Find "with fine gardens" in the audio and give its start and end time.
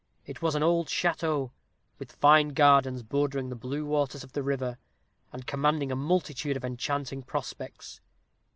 1.99-3.03